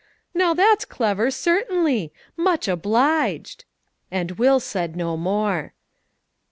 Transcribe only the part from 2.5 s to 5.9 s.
obliged." And Will said no more.